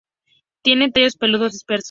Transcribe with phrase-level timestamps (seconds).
[0.63, 1.79] Tiene tallos peludos dispersos.